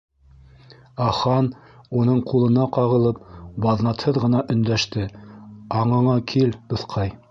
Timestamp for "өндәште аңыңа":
4.57-6.21